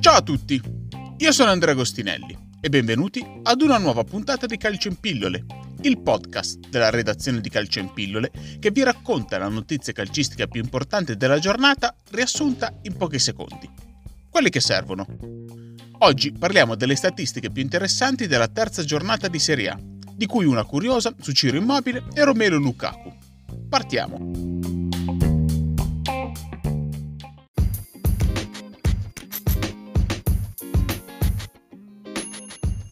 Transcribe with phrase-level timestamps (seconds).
[0.00, 0.60] Ciao a tutti,
[1.18, 5.44] io sono Andrea Agostinelli e benvenuti ad una nuova puntata di Calcio in Pillole,
[5.82, 10.62] il podcast della redazione di Calcio in Pillole che vi racconta la notizia calcistica più
[10.62, 13.68] importante della giornata riassunta in pochi secondi.
[14.30, 15.06] Quelli che servono.
[15.98, 19.78] Oggi parliamo delle statistiche più interessanti della terza giornata di Serie A,
[20.14, 23.12] di cui una curiosa su Ciro Immobile e Romelo Lukaku.
[23.68, 24.79] Partiamo!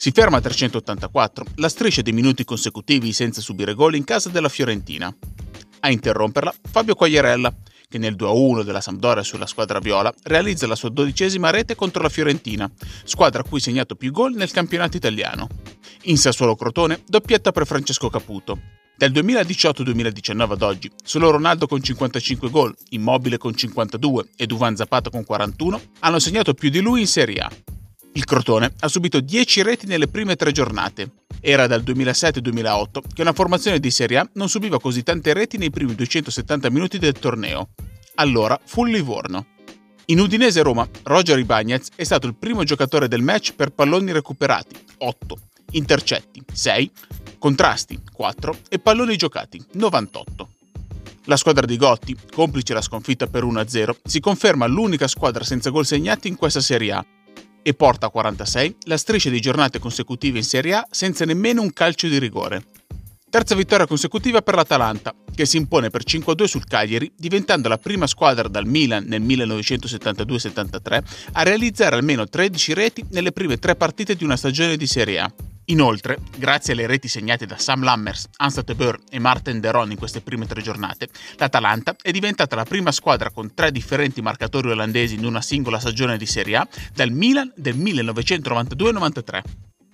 [0.00, 4.48] Si ferma a 384, la striscia dei minuti consecutivi senza subire gol in casa della
[4.48, 5.12] Fiorentina.
[5.80, 7.52] A interromperla Fabio Quagliarella,
[7.88, 12.10] che nel 2-1 della Sampdoria sulla squadra viola realizza la sua dodicesima rete contro la
[12.10, 12.70] Fiorentina,
[13.02, 15.48] squadra a cui segnato più gol nel campionato italiano.
[16.02, 18.60] In Sassuolo Crotone, doppietta per Francesco Caputo.
[18.96, 25.10] Dal 2018-2019 ad oggi, solo Ronaldo con 55 gol, Immobile con 52 e Duvan Zapata
[25.10, 27.50] con 41 hanno segnato più di lui in Serie A.
[28.18, 31.12] Il Crotone ha subito 10 reti nelle prime tre giornate.
[31.40, 35.70] Era dal 2007-2008 che una formazione di Serie A non subiva così tante reti nei
[35.70, 37.68] primi 270 minuti del torneo.
[38.16, 39.46] Allora fu il Livorno.
[40.06, 44.74] In Udinese Roma, Roger Ibagnez è stato il primo giocatore del match per palloni recuperati,
[44.98, 45.38] 8,
[45.70, 46.90] intercetti, 6,
[47.38, 50.48] contrasti, 4 e palloni giocati, 98.
[51.26, 55.86] La squadra di Gotti, complice la sconfitta per 1-0, si conferma l'unica squadra senza gol
[55.86, 57.06] segnati in questa Serie A
[57.62, 61.72] e porta a 46 la striscia di giornate consecutive in Serie A senza nemmeno un
[61.72, 62.64] calcio di rigore.
[63.30, 68.06] Terza vittoria consecutiva per l'Atalanta, che si impone per 5-2 sul Cagliari, diventando la prima
[68.06, 74.24] squadra dal Milan nel 1972-73 a realizzare almeno 13 reti nelle prime tre partite di
[74.24, 75.32] una stagione di Serie A.
[75.70, 80.22] Inoltre, grazie alle reti segnate da Sam Lammers, Anstat Beur e Martin Deron in queste
[80.22, 85.26] prime tre giornate, l'Atalanta è diventata la prima squadra con tre differenti marcatori olandesi in
[85.26, 89.40] una singola stagione di Serie A dal Milan del 1992-93.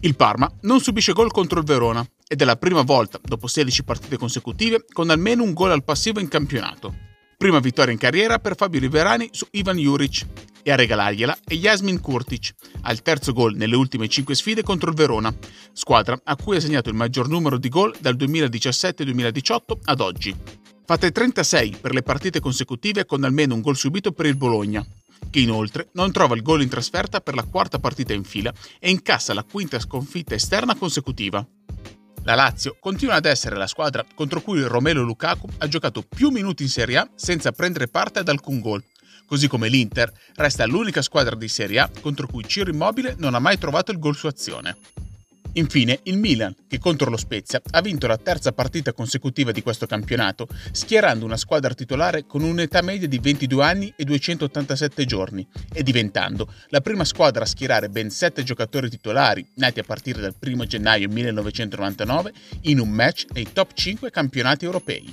[0.00, 3.84] Il Parma non subisce gol contro il Verona ed è la prima volta, dopo 16
[3.84, 6.94] partite consecutive, con almeno un gol al passivo in campionato.
[7.38, 10.26] Prima vittoria in carriera per Fabio Riverani su Ivan Juric
[10.60, 14.96] e a regalargliela è Jasmin Kurtic, al terzo gol nelle ultime 5 sfide contro il
[14.96, 15.32] Verona,
[15.72, 20.34] squadra a cui ha segnato il maggior numero di gol dal 2017-2018 ad oggi.
[20.84, 24.84] Fate 36 per le partite consecutive con almeno un gol subito per il Bologna,
[25.30, 28.90] che inoltre non trova il gol in trasferta per la quarta partita in fila e
[28.90, 31.46] incassa la quinta sconfitta esterna consecutiva.
[32.24, 36.62] La Lazio continua ad essere la squadra contro cui Romelo Lukaku ha giocato più minuti
[36.62, 38.84] in Serie A senza prendere parte ad alcun gol,
[39.26, 43.38] così come l'Inter resta l'unica squadra di Serie A contro cui Ciro Immobile non ha
[43.38, 44.76] mai trovato il gol su azione.
[45.58, 49.86] Infine il Milan, che contro lo Spezia ha vinto la terza partita consecutiva di questo
[49.86, 55.82] campionato, schierando una squadra titolare con un'età media di 22 anni e 287 giorni e
[55.82, 60.64] diventando la prima squadra a schierare ben 7 giocatori titolari, nati a partire dal 1
[60.64, 62.32] gennaio 1999,
[62.62, 65.12] in un match nei top 5 campionati europei.